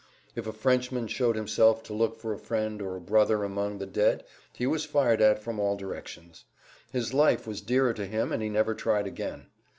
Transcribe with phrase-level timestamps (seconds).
[0.35, 3.85] If a Frenchman showed himself to look for a friend or a brother among the
[3.85, 6.45] dead he was fired at from all directions.
[6.91, 9.45] His life was dearer to him and he never tried again.